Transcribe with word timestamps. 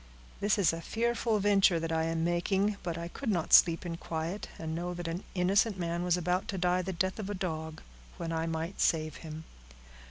This 0.39 0.57
is 0.57 0.73
a 0.73 0.81
fearful 0.81 1.37
venture 1.37 1.79
that 1.79 1.91
I 1.91 2.05
am 2.05 2.23
making; 2.23 2.77
but 2.81 2.97
I 2.97 3.07
could 3.07 3.29
not 3.29 3.53
sleep 3.53 3.85
in 3.85 3.97
quiet, 3.97 4.47
and 4.57 4.73
know 4.73 4.95
that 4.95 5.07
an 5.07 5.23
innocent 5.35 5.77
man 5.77 6.01
was 6.01 6.17
about 6.17 6.47
to 6.47 6.57
die 6.57 6.81
the 6.81 6.91
death 6.91 7.19
of 7.19 7.29
a 7.29 7.35
dog, 7.35 7.83
when 8.17 8.33
I 8.33 8.47
might 8.47 8.81
save 8.81 9.17
him." 9.17 9.43